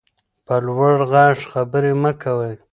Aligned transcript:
په 0.45 0.55
لوړ 0.65 0.95
غږ 1.11 1.37
خبرې 1.51 1.91
مه 2.01 2.11
کوئ. 2.21 2.53